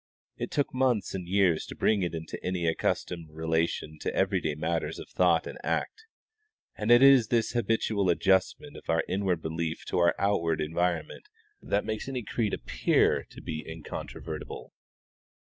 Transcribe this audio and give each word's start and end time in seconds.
It 0.35 0.49
took 0.49 0.73
months 0.73 1.13
and 1.13 1.27
years 1.27 1.63
to 1.67 1.75
bring 1.75 2.01
it 2.01 2.15
into 2.15 2.43
any 2.43 2.65
accustomed 2.65 3.29
relation 3.29 3.99
to 3.99 4.11
every 4.15 4.41
day 4.41 4.55
matters 4.55 4.97
of 4.97 5.07
thought 5.09 5.45
and 5.45 5.59
act; 5.63 6.07
and 6.75 6.89
it 6.89 7.03
is 7.03 7.27
this 7.27 7.51
habitual 7.51 8.09
adjustment 8.09 8.75
of 8.77 8.89
our 8.89 9.03
inward 9.07 9.43
belief 9.43 9.85
to 9.89 9.99
our 9.99 10.15
outward 10.17 10.59
environment 10.59 11.29
that 11.61 11.85
makes 11.85 12.09
any 12.09 12.23
creed 12.23 12.51
appear 12.51 13.27
to 13.29 13.41
be 13.43 13.63
incontrovertible. 13.63 14.73